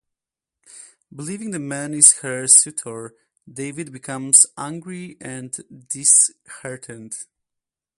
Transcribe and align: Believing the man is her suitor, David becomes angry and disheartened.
Believing 1.15 1.51
the 1.51 1.59
man 1.59 1.93
is 1.93 2.21
her 2.21 2.47
suitor, 2.47 3.13
David 3.47 3.91
becomes 3.93 4.47
angry 4.57 5.15
and 5.21 5.55
disheartened. 5.87 7.17